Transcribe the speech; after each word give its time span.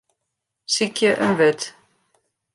Sykje 0.73 1.11
in 1.25 1.33
wurd. 1.37 1.61